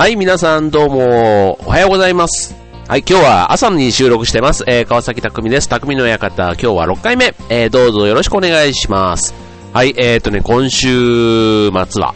[0.00, 2.56] はい、皆さんどうも、おはようございます。
[2.88, 4.64] はい、今日は朝に収録してます。
[4.66, 5.68] えー、川崎匠です。
[5.68, 7.34] 匠の館、今日は6回目。
[7.50, 9.34] えー、どうぞよろしくお願いします。
[9.74, 12.14] はい、えーとね、今週末は、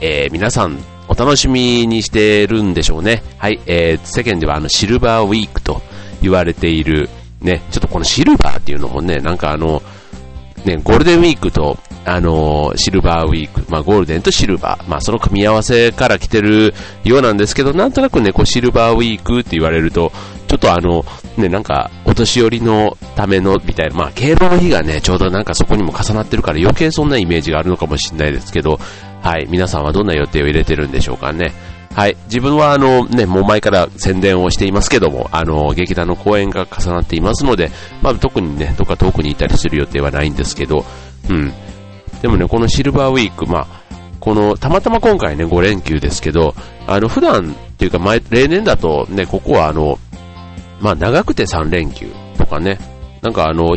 [0.00, 0.78] えー、皆さん、
[1.08, 3.24] お楽しみにしてるんでしょうね。
[3.36, 5.82] はい、えー、世間ではあの、シルバーウィークと
[6.22, 7.10] 言われている、
[7.40, 9.82] ね、ちょっとこのシルバーっていうのもね、なんかあの、
[10.64, 11.78] ね、ゴールデンウィークと、
[12.08, 16.74] あのシルバーウィーク、まあ、ゴールデンとシルバー、まあ、その組み合わせから来てる
[17.04, 20.12] ようなんですけど、なんとなくね、こう、シルバーウィークって言われると、
[20.48, 21.04] ちょっとあの、
[21.36, 28.80] ね、なんか、お年寄りのための、みたいな、まあ、敬老の日がね、ちょうどなんかそこにも重なってるから余計そんなイメージがあるのかもしれないですけど、
[29.22, 31.52] はい、皆さんはどんな予定を入れてるんでしょうかね。
[31.94, 32.16] はい。
[32.26, 40.84] 自分はあのね、もう前から宣伝をしていますけども、あの、劇団の公演が重なっていますので、まあ特にね、どっか遠くに行ったりする予定はないんですけど、
[41.28, 41.52] うん。
[42.22, 43.66] でもね、このシルバーウィーク、まあ、
[44.20, 46.54] この、たまたま今回ね、5連休ですけど、
[46.86, 49.98] あの、普段っていうか前、例年だとね、ここはあの、
[50.80, 52.78] まあ長くて3連休とかね、
[53.22, 53.74] なんかあの、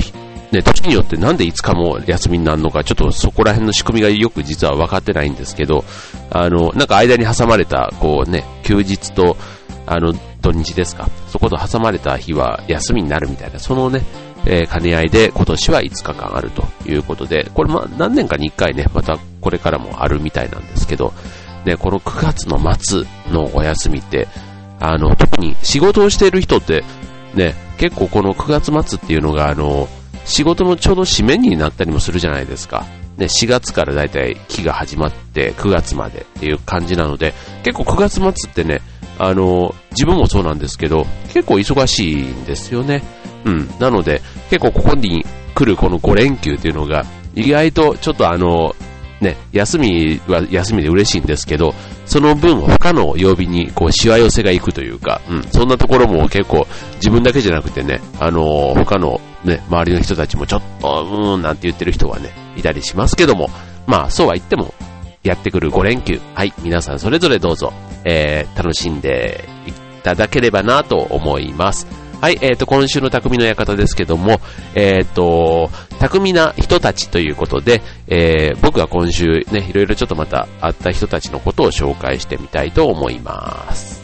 [0.52, 5.86] ね、時によってなんで5日も休みになるのか、ちょっとそこら辺の仕組みがよく実は分かってないんですけど、
[6.30, 9.38] あの、なんか間に挟まれた、こうね、休日と、
[9.86, 14.02] あの、土日ですか、そこと挟まれた日は休みになるみたいな、そのね、
[14.46, 21.14] え、兼ね合いで今年は5日間あるということで、これま、何年かに1回ね、またこれからもあるみたいなんですけど、
[21.66, 24.28] ね、この9月の末のお休みって、
[24.80, 26.84] あの、特に仕事をしている人って、
[27.36, 29.88] ね、結構この9月末っていうのが、あの、
[30.26, 32.86] 仕事のちょうど締めになったりもするじゃないですか。
[33.18, 38.82] ね、4月からだいたい期が始まって9月までっていう感じなので、結構9月末ってね、
[39.20, 43.04] あの、自分もそうなんですけど、結構忙しいんですよね。
[43.46, 43.70] うん。
[43.80, 45.26] なので、結構ここに
[45.56, 48.76] 来るこの5連休っていうのが、意外とちょっとあの、
[49.22, 51.74] ね、休みは休みで嬉しいんですけど、
[52.06, 63.50] その分他の曜日にこうしわ寄せが行くというか、うん、そんなところも結構自分だけじゃなくてね、あのー、他のね、周りの人たちもちょっと、うーんなんて言ってる人はね、いたりしますけども、
[63.86, 64.74] まあそうは言っても、
[65.24, 67.72] やってくる5連休、はい、皆さんそれぞれどうぞ、
[68.06, 71.86] えー、楽しんでいただければなと思います。
[72.22, 74.40] はい、えっ、ー、と、今週の匠の館ですけども、
[74.76, 84.01] えっ、ー、と、匠な人たちということで、えー、僕が今週ね、いろいろちょっとまた会った人たちのことを紹介してみたいと思います。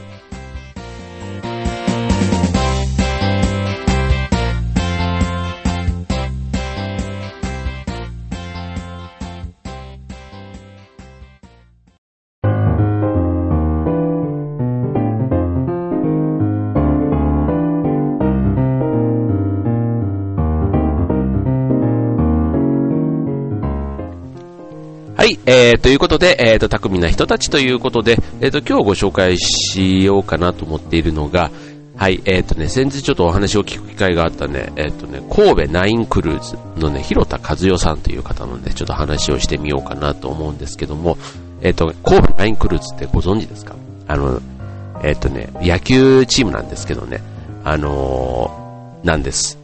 [25.27, 31.51] い、えー、ということで、えー、と、巧みな人たちということで、えー、と、今日ご紹介しようかなと思っているのが、
[31.95, 41.17] はい、えー、とね、先日ちょっとお話を聞く機会があったね、えー、とね、神戸ナインクルーズのね、広田和代さんという方のね、ちょっと話をしてみようかなと思うんですけども、
[41.61, 43.75] えー、と、神戸ナインクルーズってご存知ですか？
[44.07, 44.39] あの、
[45.03, 47.21] えー、とね、野球チームなんですけどね、
[47.63, 49.57] あのー、なんです。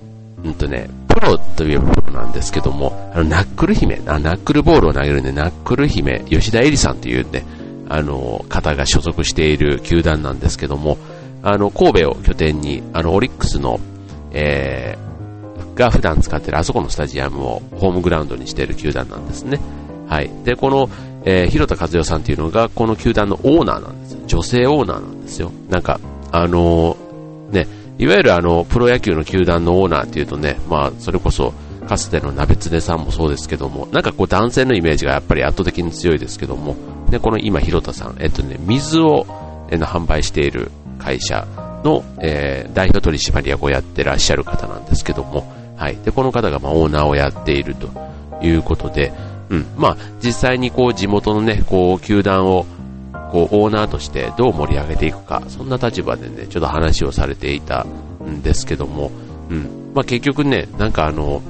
[0.43, 0.89] うんとね、
[1.23, 7.45] プロといえばプロなんですけども、あの、ナックル姫、あナックルボールを投げるね、ナックル姫、吉田絵里さんというね、
[7.87, 10.97] あの、方が所属している球団なんですけども、
[11.41, 13.79] あの、神戸を拠点に、あの、オリックスの、
[14.31, 19.59] えー、が普段使ってるあそこのスタジアムをホームグラウンドにしている球団なんですね。
[20.07, 20.29] はい。
[20.43, 20.89] で、この、
[21.25, 24.17] えー、広田和代さんっていうのが、この球団のオーナーなんです。
[24.27, 25.51] 女性オーナーなんですよ。
[25.69, 25.99] なんか、
[26.31, 27.67] あのー、ね、
[27.97, 31.53] いわゆるあの、プロ野球の球団のオーナーっていうとね、まあ、それこそ、
[31.87, 36.75] かつての鍋つねさんもそうですけども、なんかこう男性のイメージがやっぱり圧倒的に強いですけども、
[37.09, 39.25] で、この今、広田さん、えっとね、水を、
[39.69, 41.47] えの販売している会社
[41.83, 45.97] の、えー、代表取締役をやってらっしゃる方なんですけども、はい。
[45.97, 47.89] で、この方がまあオーナーをやっていると
[48.41, 49.11] いうことで、
[49.49, 49.65] うん。
[49.77, 52.65] まあ、実際にこう地元のね、こう球団を、
[53.33, 57.83] こうオーナーとしてどう盛り上げていくか、そんな立場でね、ちょっと話をされていた
[58.23, 59.11] んですけども、
[59.49, 59.91] うん。
[59.95, 61.41] まあ結局ね、なんかあの、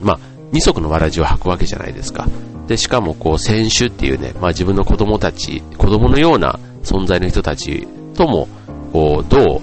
[0.00, 0.20] まあ、
[0.52, 2.26] 二足のわらじを履くわけじゃないですか。
[2.66, 8.48] で、しかもこう選手っていうね、まあ自分の子供たち、子供のような存在の人たちとも、
[8.90, 9.60] こう、どう、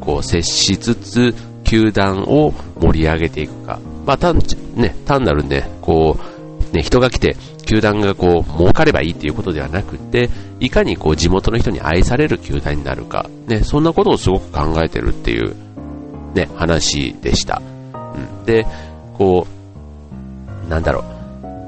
[0.00, 1.34] こう接しつつ、
[1.64, 3.80] 球団を盛り上げていくか。
[4.06, 4.38] まあ単、
[4.76, 6.16] ね、単なるね、こ
[6.72, 10.30] う、ね、人が来て、球団がこう、儲かればいいっていうことではなくて、
[10.60, 13.28] いかにこう、地元の人に愛される球団になるか。
[13.46, 15.54] ね、そんなことをすごく考えてるっていう、
[16.34, 17.62] ね、話でした。
[17.94, 18.44] うん。
[18.44, 18.66] で、
[19.16, 19.46] こ
[20.66, 21.04] う、なんだろう、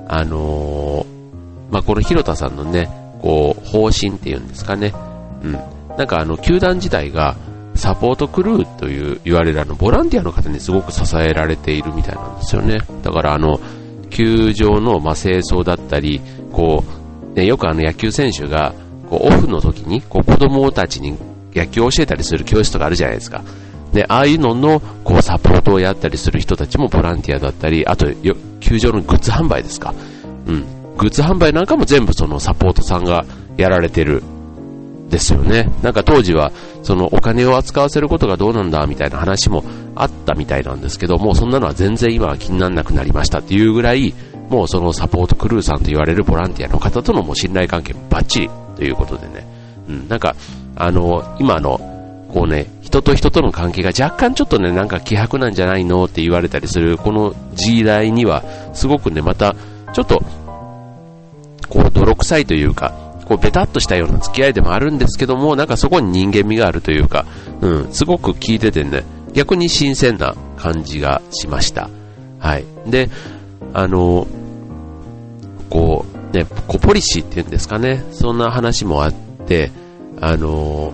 [0.08, 2.88] あのー、まあ、この広田さんのね、
[3.20, 4.92] こう、方針っていうんですかね、
[5.42, 5.52] うん。
[5.96, 7.36] なんかあの、球団自体が、
[7.76, 12.78] サポートクルーという言われるあの、ボランティアの方にすごく支えられているみたいなんですよね。
[13.02, 13.60] だからあの、
[14.10, 16.20] 球場の、まあ、清掃だったり、
[16.52, 16.84] こ
[17.34, 18.74] う、ね、よくあの野球選手が、
[19.08, 21.16] こう、オフの時に、こう、子供たちに
[21.54, 23.42] 野球を教えたりする教室とかあるじゃないですか。
[23.92, 28.06] で、ああいうのの、こう、サポートをやったりする人たちもボランティアだったり、あと、
[28.60, 29.94] 球場のグッズ販売ですか。
[30.46, 30.64] うん。
[30.96, 33.24] グッズ販売なんかも全部そのサポートさんが
[33.56, 34.22] やられてる
[35.08, 35.70] ですよね。
[35.82, 39.64] なんか当時は、そのお金を扱わせることがどうなんだみたいな話も
[39.94, 44.14] あったみたいなんですけどもう、そんなのは全然今は気にならなくなりましたっていうぐらい、
[44.50, 49.46] もうそのサポートクルーさんと言われるボランティアの方とのもう信頼関係バッチリということでね。
[49.88, 50.34] うん、なんか、
[50.76, 51.80] あの、今の、
[52.32, 58.42] こうね、人と人との関係が若干ちょっとね、なんか希薄なんじゃないのって言われたりする、この時代には、
[58.74, 59.54] すごくね、また、
[59.92, 60.22] ちょっと、
[61.68, 67.26] こう、泥臭いというか、こう、ベタっとしたような付き合いでもあるんですけども、なんかそこに人間味があるというか、
[67.60, 71.90] うん、すごく聞いててね、逆に新鮮な感じがしました。
[72.38, 72.64] はい。
[72.86, 73.10] で、
[73.74, 74.26] あの、
[75.68, 79.72] こう、ね、コポリシーっていうんですかね、そんな話もあって、
[80.20, 80.92] あの、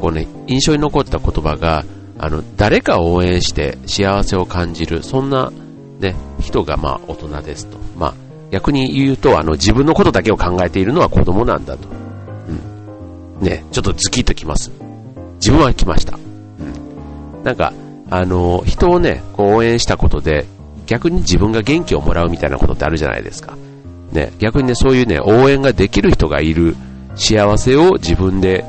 [0.00, 1.84] こうね、印象に残った言葉が、
[2.18, 5.52] あの、誰かを応援して幸せを感じる、そんな、
[6.00, 7.76] ね、人がまあ大人ですと。
[7.96, 8.14] まあ、
[8.50, 11.88] 逆に言うと、あの、自分のことだけを考えているのは子供なんだと。
[13.40, 13.46] うん。
[13.46, 14.70] ね、ちょっとズキッときます。
[15.38, 16.16] 自分は来ました。
[16.16, 17.44] うん。
[17.44, 17.72] なんか、
[18.10, 20.46] あの、人をね、こう応援したことで、
[20.86, 23.56] 逆に自分が元気をもらうみたいなことってあるじゃないですか。
[24.12, 26.74] ね、逆にね、そういうね、応援ができる人がいる
[27.14, 28.64] 幸せを自分で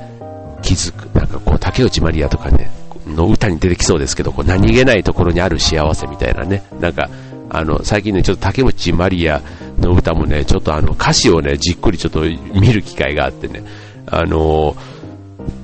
[0.61, 1.05] 気づく。
[1.17, 2.69] なんかこう、竹内まりやとかね、
[3.07, 7.09] の歌に出てきそうですけど、こう何気ないところにある幸せみたいなね、なんか、
[7.49, 9.41] あの、最近ね、ちょっと竹内まりや
[9.79, 13.63] の歌もね、ちょっとあの、歌詞をね、じっくりちょっと見る機会があってね、
[14.07, 14.75] あの、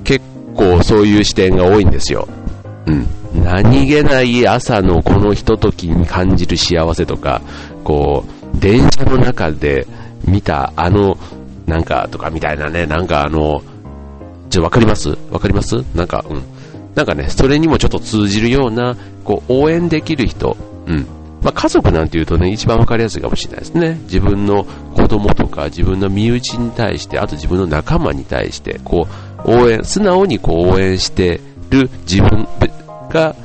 [0.04, 0.26] 結
[0.56, 2.28] 構そういう視点が多いんですよ。
[2.88, 3.08] うん。
[3.44, 7.42] 何気ない朝のこのひとときに感じる幸せとか、
[7.84, 9.86] こう、電車の中で
[10.26, 11.18] 見たあの、
[11.66, 13.62] なんかとかみたいなね、なんかあの、
[14.50, 15.18] ちょ、わかります？
[15.32, 15.76] わかります？
[15.96, 16.44] なんか、うん。
[16.94, 18.96] なんかね、それにもちょっと通じるような、
[19.26, 21.06] こう、応援できる人、うん。
[21.46, 24.00] まあ、家族なんていうとね、一番わかりやすいかもしれないですね。
[24.06, 24.64] 自分の
[24.96, 29.08] 子供とか、自分の身内に対して、あと自分の仲間に対して、こ
[29.46, 31.40] う、応援、素直にこう応援して
[31.70, 32.48] る自分
[33.12, 33.36] が、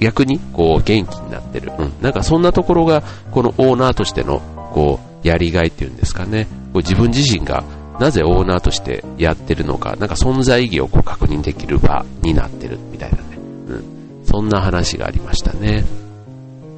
[0.00, 1.72] 逆にこう元気になってる。
[1.78, 1.92] うん。
[2.00, 4.40] なんかそんなところが、このオーナーとしての、
[4.72, 6.46] こう、やりがいっていうんですかね。
[6.72, 7.64] こう自分自身が
[8.00, 13.22] なぜオーナーとしてやってるのか、なんか存在意義をこう確認できる場になってるみたいなね。
[13.68, 13.84] うん。
[14.24, 15.84] そんな話がありましたね。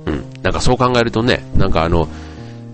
[0.08, 0.42] うん。
[0.42, 2.08] なんかそう考えるとね、なんかあの、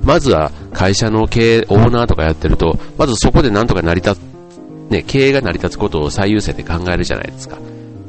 [0.03, 4.19] まずは会社の経営、オーナーとかやってると、まずそこでなんとか成り立つ、
[4.91, 7.59] ね、経営が成り立つことを最優先で考えるじゃないですか。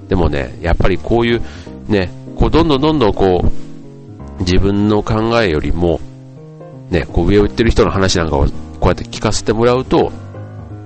[0.10, 1.42] でもね、やっぱりこういう、
[1.88, 6.00] ね、こうどんどんどんどんこう、自分の考えよりも、
[6.90, 8.52] ね、こう上を行ってる人の話なんかをこ
[8.84, 10.12] うやって聞かせてもらうと、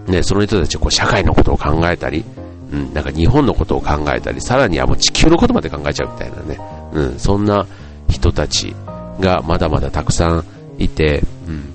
[0.07, 2.24] ね、その人たちこう社会のことを考えたり、
[2.71, 6.59] うん、なんか日本のことを考えたり、さらにはもう地球のことまで考えちゃうみたいなね、
[6.94, 7.65] うん、そんな
[8.09, 8.75] 人たち
[9.19, 10.45] がまだまだたくさん
[10.77, 11.73] いて、うん、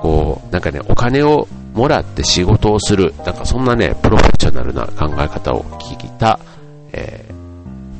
[0.00, 6.38] こう、なんかね、お金をもらって仕事をする、なんかそんなね、プロフェッショナルな考え方を聞いた、
[6.92, 7.24] え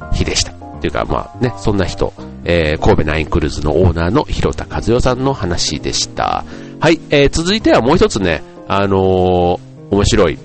[0.00, 0.52] ー、日でした。
[0.52, 2.12] っていうか、まあね、そんな人、
[2.45, 6.45] えー、神戸ナインクルーズのオーナーの広田和代さんの話でした。
[6.81, 9.59] はい、えー、続いてはもう一つね、あのー、
[9.91, 10.38] 面白い、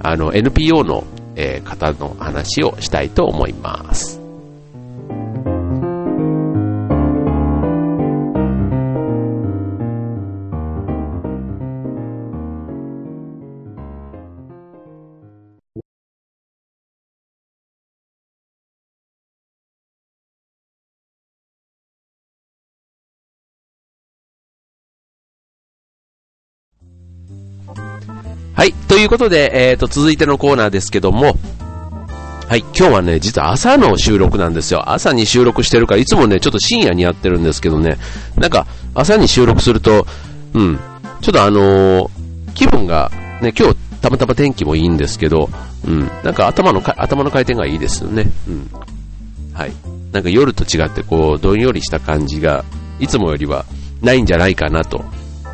[0.00, 4.17] あの、NPO の、えー、方の話をしたいと思います。
[28.58, 28.72] はい。
[28.72, 31.36] ということで、えっ、ー、と、続いてのコーナーですけども、
[32.48, 32.64] はい。
[32.76, 34.90] 今日はね、実は朝の収録なんですよ。
[34.90, 37.98] 朝に収録してるから、いつもね、ちょっと深夜にやってるんですけどね、
[38.34, 40.08] なんか、朝に収録すると、
[40.54, 40.76] うん、
[41.20, 42.10] ちょっとあのー、
[42.54, 45.48] 気分が、ね、今日、たまたま天気もいいんですけど、
[45.86, 48.28] うん、なんか頭のか、頭の回転がいいですよね。
[48.48, 48.70] うん。
[49.54, 49.72] はい。
[50.10, 52.64] なんか夜と違って、こう、どんよりした感じが、
[52.98, 53.66] いつもよりは
[54.02, 55.04] ないんじゃないかなと、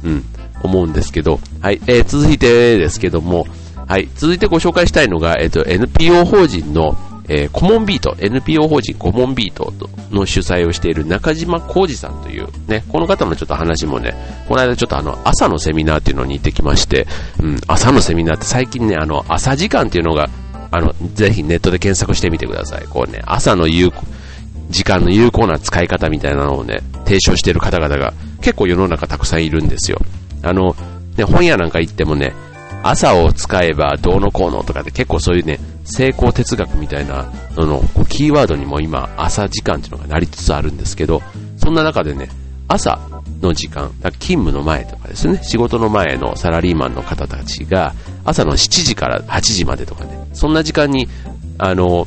[0.02, 0.25] うん、
[0.66, 3.47] 思うんですけど、はい、えー、続いてですけども、
[3.87, 6.97] はい、続いてご紹介したいのが、えっ、ー、と、NPO 法人の、
[7.28, 9.73] えー、コモンビート、NPO 法人コモンビート
[10.11, 14.14] の主催をしている中島浩二さんという、ね、この方のちょっと話もね、
[14.49, 17.06] この間ちょっとあの、朝のセミナーっていうのに行ってきまして、
[17.42, 20.28] うん、朝のセミナーって最近ね、あの、朝時間っていうのが、
[20.71, 22.85] あの、ぜひネットで検索してみてください。
[22.88, 23.92] こうね、朝の有
[24.71, 29.99] 時間の有効な使い方みたいなのをね、提唱している方々が結構世の中たくさんいるんですよ。
[30.45, 30.77] あの、
[31.17, 32.35] ね、本屋なんか行ってもね、
[32.83, 41.23] 朝を使えばどうのこうのとかで結構そういうね、成功哲学みたいなののキーワードにも今朝時間っていうのがなりつつあるんですけど、
[41.57, 42.29] そんな中でね、
[42.69, 42.99] 朝
[43.41, 51.09] の時間、勤務の前とかですね、仕事の前のサラリーマンの方たちが朝の7時から8時までとかね、そんな時間に、
[51.59, 52.07] あの、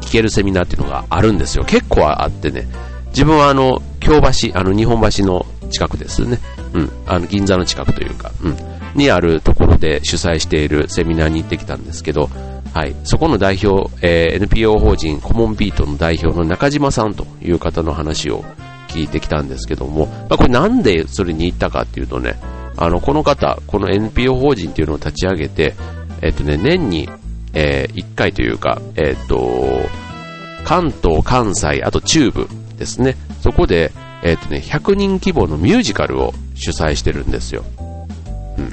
[0.00, 1.64] 聞けるセミナーっていうのがあるんですよ。
[1.64, 2.66] 結構あってね、
[3.08, 6.38] 自分はあの、京橋、あの、日本橋の近くですね。
[6.74, 6.90] うん。
[7.06, 8.56] あの、銀座の近くというか、うん。
[8.94, 12.30] にあるところで主催しているセミナーに行ってきたんですけど、
[12.72, 18.44] はい、そこの代表、えー、NPO 法人コモンビートの代表の中島さんという方の話を
[18.88, 22.36] 聞いてきたんですけども、まあ、これなんでそれに行ったかっていうとね、
[22.76, 25.74] あの、この方、この NPO 法人っていうのを立ち上げて、
[26.22, 27.08] えっとね、年に、
[27.52, 29.80] えー、1回というか、えっと、
[30.64, 37.64] 関東、関西、あと中部ですね、そこで、えっとね、100人規模のミュージカルを主催してるんですよ。
[38.58, 38.66] うん。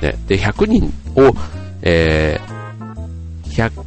[0.00, 1.34] ね、で、100人を、
[1.82, 3.84] えー、100、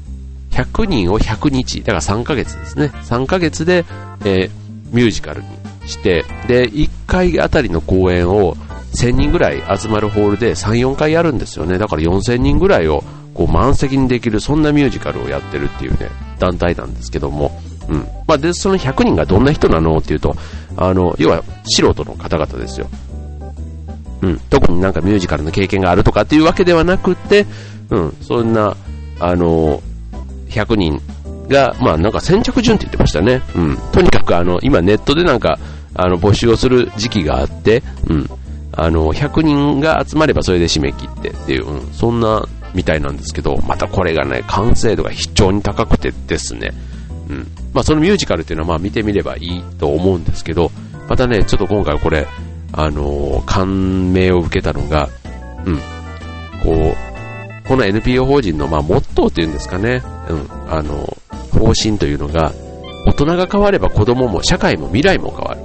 [0.52, 2.92] 100人を100日、だから3ヶ月ですね。
[3.04, 3.86] 3ヶ月で、
[4.24, 4.50] えー、
[4.92, 5.48] ミュージカルに
[5.86, 8.56] して、で、1回あたりの公演を
[8.96, 11.78] 1000人ぐらい集まるホールで3、4回やるんですよね。
[11.78, 16.10] だから4000人ぐらいをこう満席にできる、そんなミュージカルをやってるっていうね、
[16.40, 17.60] 団体なんですけども、
[17.90, 18.08] うん。
[18.28, 20.36] まあ、で、その100人がどんな人なのっていうと、
[20.78, 22.88] あの、要は素人の方々ですよ。
[24.22, 27.46] うん、特になんかミュージカルの経験があるとかっていうわけではなくて、
[27.90, 28.76] うん、そんな、
[29.20, 29.82] あの、
[30.50, 31.02] 100人
[31.48, 33.42] が、まあなんか先着順って言ってましたね。
[33.56, 33.78] うん。
[33.92, 35.60] とにかくあの、今ネットでなんか、
[35.94, 38.30] あの、募集をする時期があって、うん。
[38.74, 46.72] あの、100人が集まればそれで締め切ってっていう、うん、そんなみたいなんですけど、またこれがね、完成度が非常に高くてですね、
[47.30, 47.48] うん。
[47.74, 50.72] まあそのミュージカルっていうのはまあ見てみればいいと思うんですけど、
[51.08, 52.28] またね、ちょっと今回これ、
[52.72, 55.10] あの感銘を受けたのが、
[55.66, 55.78] うん、
[56.64, 61.18] こう、この NPO 法人の、まあ、モットーというんですかね、うん、あの、
[61.52, 62.54] 方針というのが、
[63.08, 65.62] 大人が変われば子供も社会も未来も変わる。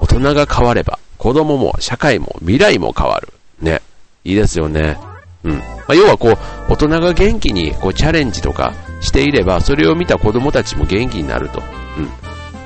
[0.00, 3.32] 大人が変われば子供も社会も未来も変わる。
[3.60, 3.82] ね。
[4.24, 4.96] いいですよね。
[5.44, 5.58] うん。
[5.58, 11.62] まあ、要はこう、大人が元気にこうチャレンジとかしていれば、それを見た子供たちも元気になると。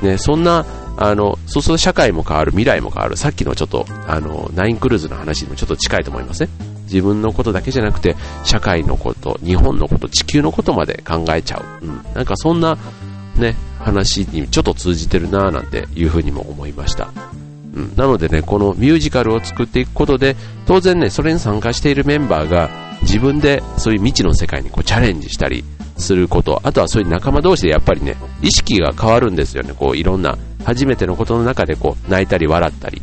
[0.02, 0.08] うん。
[0.08, 0.64] ね、そんな
[1.02, 3.16] あの、そうすると社会も変わる、未来も変わる。
[3.16, 6.50] さっきのちょっと、あの、ナインクルーズの話にもちょっと近いと思いますね。
[6.84, 11.86] 自分のことだけじゃなくて、社会のこと、日本のこと、地球のことまで考えちゃう。
[11.86, 12.04] うん。
[12.14, 12.76] なんかそんな、
[13.36, 17.12] ね、話にちょっと通じてるなぁなんていうふうにも思いました。
[17.74, 17.92] うん。
[17.96, 22.68] なのでね、このミュージカルを作っていくことで、当然ね、それに参加しているメンバーが、
[23.02, 25.64] 自分でそういう未知の世界にこうチャレンジしたり
[26.00, 29.72] すること、あとはそういう仲間同士でやっぱりね、意識が変わるんですよね。
[29.76, 33.00] こういろんな初めてのことの中でこう泣いたり笑ったり。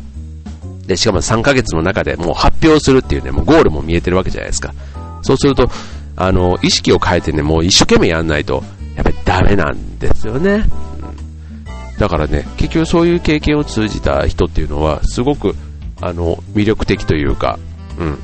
[0.86, 4.74] で、しかも3ヶ月の中でもう発表するっていうね、もうゴールも見えてるわけじゃないですか。
[5.22, 5.68] そうすると、
[6.16, 8.64] あの、意識を変えてね、もう一生懸命やんないと、
[8.96, 10.64] やっぱりダメなんですよね。
[11.94, 15.54] うん、だからね、結局そういう経験を通じた人っていうのは、すごく、
[16.00, 17.58] あの、魅力的というか、
[17.98, 18.18] うん。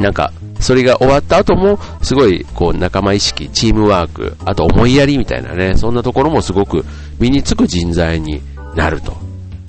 [0.00, 6.84] なんか、それが終わった後も、すごい、こう、仲間意識、チームワーク、あと思いやりみたいなね、そんなところもすごく
[7.18, 8.40] 身につく人材に
[8.74, 9.16] なると。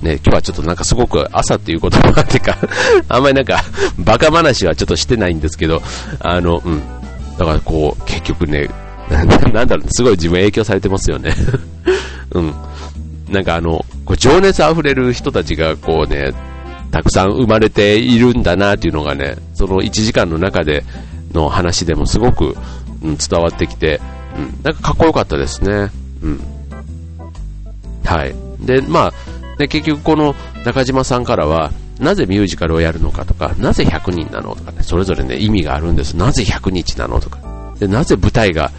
[0.02, 2.58] ね、今日はちょっとなんかすごく朝っていうこともあってか
[3.08, 3.64] あんまりなんか、
[3.98, 5.82] バカ話はちょっとしてないんですけど、
[6.20, 6.82] あの、うん。
[7.38, 8.70] だからこう、結局ね、
[9.10, 11.34] なんだろう、すごい自分影響されてますよね
[12.32, 12.54] うん。
[13.30, 16.34] なんかあの、こう情熱溢れる人たちがこうね、
[16.92, 19.36] たくさん生まれているんだなっていうのがね、
[19.66, 20.84] その1時間の中で
[21.32, 22.58] の話でもすごく、
[23.02, 24.02] うん、伝わってきて、
[24.38, 25.90] うん、なんかかっこよかったですね。
[26.22, 26.40] うん。
[28.04, 28.36] はい。
[28.60, 29.14] で、まあ、
[29.58, 36.18] で結局この中島さんからは、なぜミュージカルをやるのかとか、なぜ100人なのとかね、それぞれね、意味があるんです。
[36.18, 37.40] なぜ100日なのとか。
[37.80, 38.70] で、なぜ舞台が、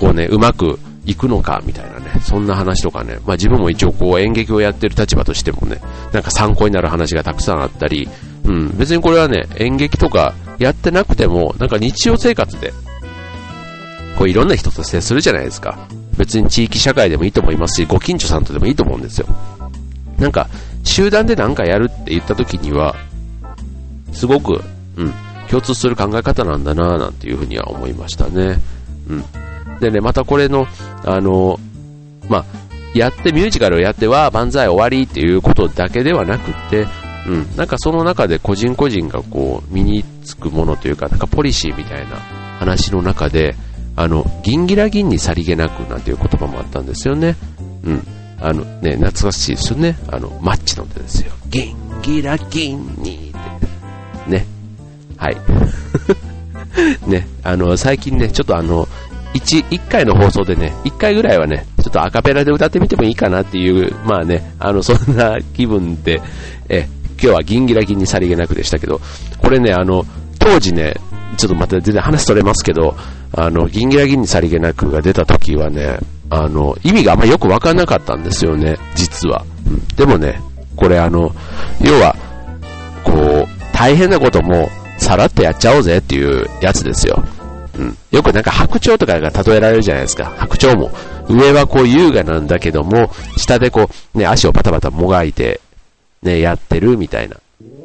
[0.00, 5.80] こうね、うまく行くのかみたいなね、そんな話とかね、まあ自分も一応こう演劇をやってる立場としてもね、
[6.12, 8.08] なんか参考になる話がたくさんあったり、
[8.44, 12.72] うん、別にこれはね、演劇とかやってなくても、なんか日常生活で、
[14.18, 15.78] こういろんな人と接するじゃないですか。
[16.16, 19.26] 別に地域社会でもいいと思いますし、ご近所さんとでもいいと思うんですよ。
[20.18, 20.48] なんか、
[20.84, 22.94] 集団で何かやるって言った時には、
[24.12, 24.62] すごく、
[24.96, 25.12] うん、
[25.48, 28.58] 共通する考え方なんだなぁなんていうふうには思いましたね。
[29.08, 29.24] うん。
[29.80, 30.66] でね、またこれの、
[31.04, 31.58] あの、
[32.28, 32.44] まあ、
[32.94, 36.86] やってミュージカルをやっては万歳終わりっていうことだけではなくて、
[37.26, 42.16] うん、なんかその中で個人個人がこう身につくものというか、なんかポリシーみたいな
[42.58, 43.56] 話の中で、
[43.96, 47.36] あの、銀ギラ銀にさりげなくなんていう言葉もあったんですよね。
[47.84, 48.06] うん。
[48.40, 49.96] あのね、懐かしいですよね。
[50.08, 51.32] あの、マッチの手ですよ。
[51.48, 54.30] 銀ギラ銀にって。
[54.30, 54.46] ね。
[55.16, 55.36] はい。
[57.06, 58.88] ね、あの、最近ね、ちょっとあの、
[59.34, 66.20] 1、1回の放送でね、1回ぐらいはね、ちょっとアカペラで歌ってみてもいいかなっていう、まあね、あの、そんな気分で、
[66.68, 66.88] え、
[67.24, 69.00] 今日はギギラギンにさりげなくでしたけど、
[69.38, 70.04] これね、あの、
[70.38, 70.92] 当時ね、
[71.38, 72.94] ちょっとまた全然話それますけど、
[73.32, 79.42] あの、ギギラギンにさりげなくが出た時はね、あの、意味があんまよくわかんなかったんですよね、実は。
[79.66, 80.38] うん、でもね、
[80.76, 81.34] これあの、
[81.80, 82.14] 要は、
[83.02, 87.24] こう、大変なこともさらっとやっちゃおうぜっていうやつですよ。
[87.78, 87.96] うん。
[88.10, 90.26] よくなんか白鳥とかが例えられるじゃないですか。
[90.36, 90.90] 白鳥も。
[91.28, 95.60] 上はこう優雅なんだけども、下でこう、ね、足をパタパタもがいて、
[96.24, 97.36] ね、やってるみたいな。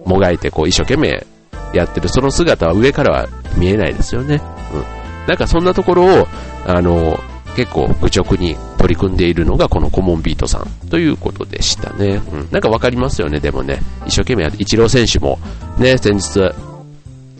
[0.06, 1.26] もがいてこう一生懸命
[1.74, 2.10] やってる。
[2.10, 4.42] その姿は上からは見えないですよね。
[4.74, 4.84] うん。
[5.28, 6.28] なんかそんなところを、
[6.66, 7.20] あの、
[7.56, 12.22] 結構愚直に取り組んでいるのがこのコモンビートさんということでしたね。
[12.32, 12.48] うん。
[12.52, 13.80] なんかわかりますよね、でもね。
[14.06, 15.40] 一生懸命やって、イチロー選手も
[15.78, 16.54] ね、先日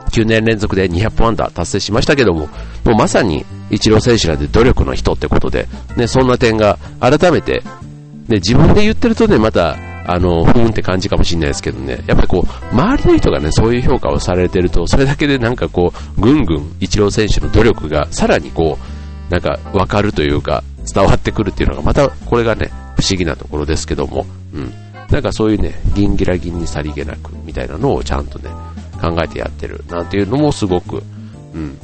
[0.10, 2.48] 9年連続で200本安打達成しましたけども、も
[2.88, 7.64] うまさにイチロー選手なんで努力の人ってことで、ね、そんな点が改めて、
[8.28, 9.78] ね、自分で言ってるとね、また、
[10.12, 18.80] あの、ふーんって感じかもしれないですけどね、やっぱりこう、周りの人がね、そういう評価をされてると、それだけでなんかこう、ぐんぐんイチロー選手の努力がさらにこ
[19.30, 24.74] う、なんかわかるというか、伝わってくるっていうのが、またこれがね、不思議なところですけども、うん。
[25.12, 28.50] なんかそういうね、銀ギラ銀にさりげなくみたいなのをちゃんとね、
[29.00, 31.04] 考えてやってるなんていうのもすごく、
[31.54, 31.78] うん。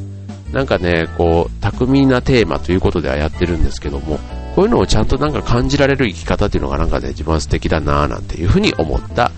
[0.51, 4.19] なんかね、こう、巧みなテーマということではやってるんですけども、
[4.55, 9.29] こういうのをちゃんとなんか感じられる生き方っていうのがなんかね、自分は素敵だなぁなんていうふうに思った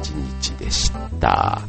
[0.00, 0.90] 一日でし
[1.20, 1.60] た。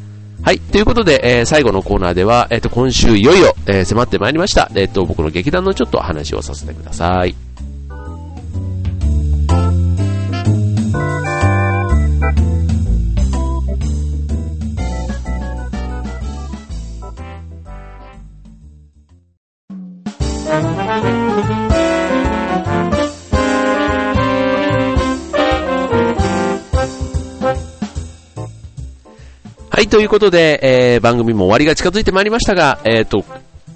[0.42, 0.60] はい。
[0.60, 4.72] ということで、えー、最後のコーナーでは、えっ、ー、と、今週いよいよ、えー、迫ってまいりました。
[4.76, 7.36] えっ、と、僕の劇団のちょっと話をさせてください。
[29.86, 33.24] はい、ということで、えー、番組も終わりが近づいてまいりましたが、えっ、と、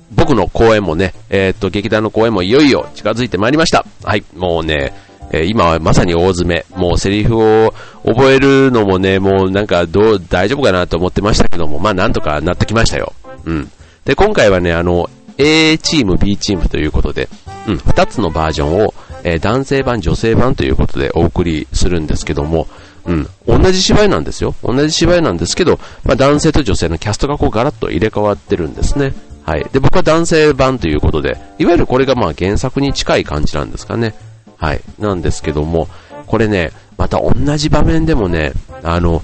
[0.10, 3.86] 僕の公演もね、えっ、と、劇団の公演もいよいよ近づいてまいりました。
[4.04, 4.92] はい、もうね、
[5.32, 6.66] え、今はまさに大詰め。
[6.76, 13.14] もうセリフを覚えるのもね、もうなんかどう、大丈夫かなと思ってましたけども、まあなんとかなってきましたよ。
[13.46, 13.72] うん。
[14.04, 17.30] で、今回はね、あの、A チーム、B チームということで、
[17.68, 22.68] うん、二つのバージョンを、えー、男性版、女性版ということでお送りするんですけども、
[23.10, 23.28] うん。
[23.62, 24.54] 同じ芝居なんですよ。
[24.64, 29.14] 同じ芝居なんですけど、まあ、男性と女性のキャストがこうガラッと入れ替わってるんですね。
[29.44, 29.66] はい。
[29.72, 34.14] で、僕は男性版ということで、いわゆるこれがまあ原作に近い感じなんですかね。
[34.58, 34.82] はい。
[35.00, 35.88] なんですけども、
[36.28, 39.24] これね、また同じ場面でもね、あの、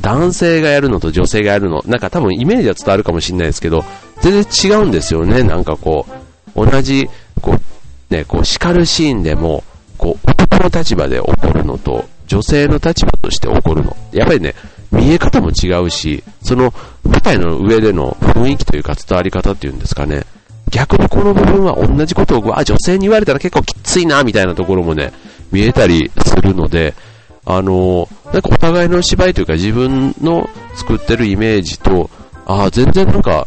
[0.00, 3.84] 男性がやるのと女性がやるの、なんか多分イメージは伝わるかもしれないですけど、
[4.20, 5.42] 全然違うんですよね。
[5.42, 6.06] なんかこ
[6.54, 7.08] う、同じ、
[7.40, 9.64] こう、ね、こう叱るシーンでも、
[9.98, 13.96] こう、男の立場で怒るのと、女性の立場として起こるの。
[14.12, 14.54] やっぱりね、
[14.90, 16.72] 見え方も違うし、その
[17.04, 20.24] 舞台の上での雰囲気というか伝わり方っていうんですかね。
[20.70, 25.12] 逆にこの部分は同じことを、あ、女性に言われたら結構きついな、みたいなところもね、
[25.52, 26.94] 見えたりするので、
[27.44, 32.10] あの、なんかお互いの芝居というか自分の作ってるイメージと、
[32.46, 33.46] あ、全然なんか、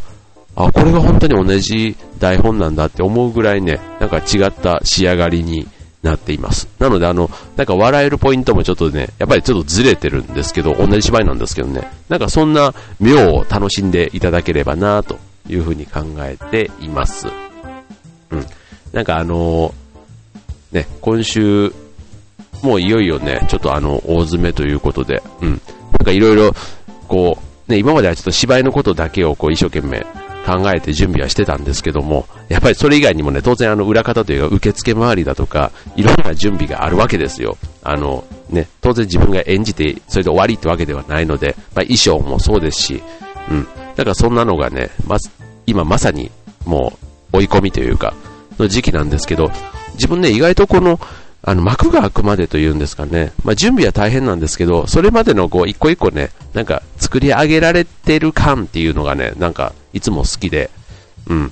[0.56, 5.68] あ、これが本当に同じ台本なんだって思うぐらいね、なんか違った仕上がりに
[6.10, 6.67] なっています。
[6.80, 15.17] なのであの、なんか笑えるポイントもちょっとね、やっぱりちょっとずれてるんですけど、同じ芝居なんですけどね、なんかそんな妙を楽しんでいただければなと
[15.48, 17.28] いうふうに考えています。
[18.32, 18.45] うん。
[18.91, 21.74] なんかあのー、ね、今週、
[22.62, 25.50] もういよいよね、ちょっとあの、大詰めということで、うん。
[25.50, 25.60] なん
[26.06, 26.52] かいろいろ、
[27.08, 30.06] こう、ね、今まではちょっと芝居のことだけをこう一生懸命
[30.49, 37.57] 考えて準備はしてたんですけども、やっぱりそれ以外にもね、当然あの裏方というか受付周りだとか、いろんな準備があるわけですよ。
[37.83, 43.03] あの、ね、当然自分が演じて、それで終わりってわけではないので、まあ、衣装もそうですし、
[43.51, 43.67] うん。
[43.95, 45.17] だからそんなのがね、ま
[45.67, 46.31] 今まさに
[46.65, 46.93] も
[47.31, 48.15] う追い込みというか、
[48.57, 49.51] の時期なんですけど、
[49.93, 50.99] 自分ね、意外とこの、
[51.49, 53.33] あの、幕が開くまでというんですかね。
[53.43, 60.69] まあ、準備は大変なんですけど、それまでのこう、一個一個ね、なんか作り上げられてる感っていうのがね、なんかいつも好きで、
[61.25, 61.51] うん。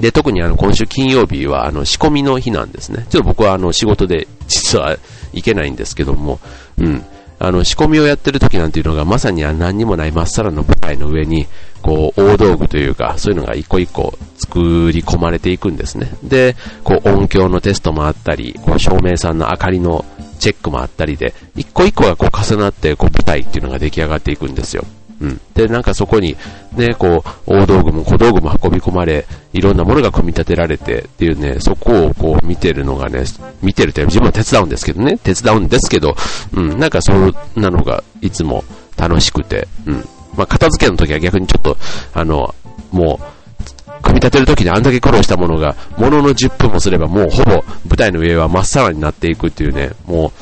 [0.00, 3.04] で、特にあの、今週金曜日は、あの、仕込みの日なんですね。
[3.10, 4.96] ちょっと僕はあの、仕事で、実は
[5.34, 6.40] 行けないんですけども、
[6.78, 7.04] うん。
[7.38, 11.46] あの、仕込みをやってる時なんていうのが、まさに何にもないまっさらの舞台の上に、
[11.88, 16.10] こう、大道具というか、そういうのが一個一個作り込まれていくんですね。
[16.22, 20.04] で、こう、音響のテストもあったり、こう、照明さんの明かりの
[20.38, 24.84] チェックもあったりで、一個一個がこう重なって、こう、舞台っていうのが出来上がっていくんですよ。
[25.22, 25.40] うん。
[25.54, 26.36] で、なんかそこに、
[26.76, 29.24] ね、こう、大道具も小道具も運び込まれ、
[29.54, 33.24] いろんなものが組み立てられてっていうね、そこをこう見てるのがね、
[33.62, 36.14] 見てるって自分は手伝うんですけどね、手伝うんですけど、
[36.54, 38.62] うん、なんかそんなのがいつも
[38.98, 40.04] 楽しくて、うん。
[40.36, 41.76] まあ、片付けの時は逆にちょっと、
[42.14, 42.54] あの、
[42.90, 50.32] もう、組み立てる時にあんだけ苦労したものが、ものの10分もすればもうほぼ舞台の上は真っさらになっていくっていうね、もう、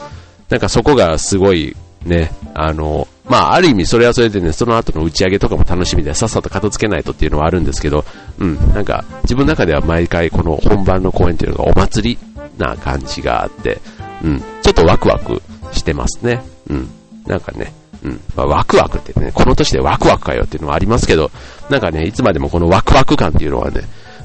[0.50, 8.04] なんかそこがすごいね、あの、まあ、ある意味それはそれでね、その後の打ち上げとかも楽しみで、さっさと片付けないとっていうのはあるんですけど、
[8.38, 12.18] うん、なんか、自分の中では毎回この本番の公演っていうのがお祭り
[12.58, 13.80] な感じがあって、
[14.22, 16.42] うん、ちょっとワクワクしてますね。
[16.70, 16.88] うん、
[17.26, 17.72] なんかね、
[18.04, 21.30] うん、まあ、ワクワクってね、この年でワクワクかよっていうのはありますけど、
[21.70, 23.82] なんかね、いつまでもこのワクワク感っていうのはね、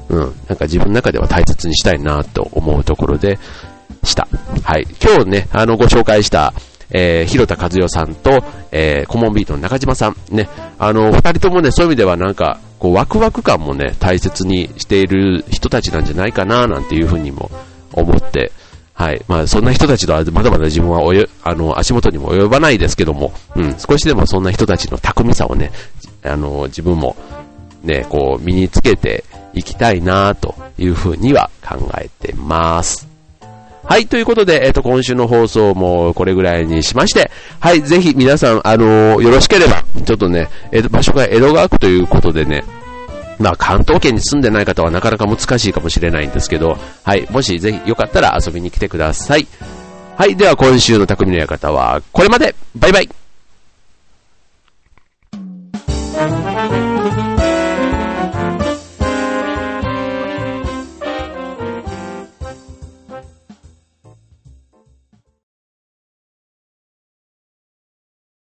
[0.08, 3.38] うん、なんか自分の中では大切にしたいなと思うところで
[4.04, 4.28] した。
[4.62, 4.86] はい。
[5.02, 6.52] 今日ね、あの、ご紹介した、
[6.90, 17.50] えー、広田和代さんと、えー、コモンビートの中島さん、ね、あの、二人ともね、そういう意味ではなんか、こう、ワクワク感もね、大切にしている人たちなんじゃないかな、なんていうふうにも
[17.92, 18.52] 思って、
[19.02, 19.24] はい。
[19.26, 25.72] まあ、そんな人たちとはまだまだ自分はおよ、あの、足元にも及ばないですけども、うん、少しでもそんな人たちの巧みさをね、
[26.22, 27.16] あの、自分も、
[27.82, 33.08] ね、こう、身につけていきたいな、というふうには考えてます。
[33.82, 42.62] はい、ということで、えっ、と、今週の放送もこれぐらいにしまして、はい、ぜひ皆さん、あの、よろしければ、ちょっとね、えっー、場所が江戸川区ということでね、
[43.42, 49.46] まあ、関東圏に住んでない方はなかなか難しいかもしれないんですけど、はい、もしぜひよかったら遊びに来てください。
[50.16, 53.08] はい、では今週の匠の館はこれまでバイバイ